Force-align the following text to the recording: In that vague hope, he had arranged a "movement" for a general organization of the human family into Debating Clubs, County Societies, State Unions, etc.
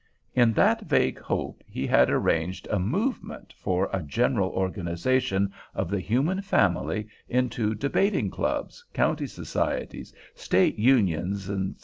In 0.33 0.53
that 0.53 0.81
vague 0.87 1.19
hope, 1.19 1.61
he 1.67 1.85
had 1.85 2.09
arranged 2.09 2.67
a 2.71 2.79
"movement" 2.79 3.53
for 3.55 3.87
a 3.93 4.01
general 4.01 4.49
organization 4.49 5.53
of 5.75 5.91
the 5.91 5.99
human 5.99 6.41
family 6.41 7.07
into 7.29 7.75
Debating 7.75 8.31
Clubs, 8.31 8.83
County 8.95 9.27
Societies, 9.27 10.11
State 10.33 10.79
Unions, 10.79 11.47
etc. 11.51 11.73